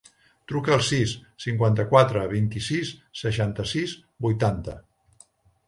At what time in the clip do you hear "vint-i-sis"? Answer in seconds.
2.33-2.95